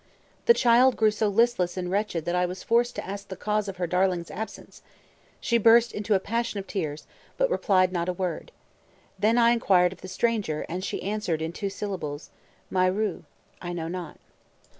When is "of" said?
3.67-3.77, 6.59-6.65, 9.93-10.01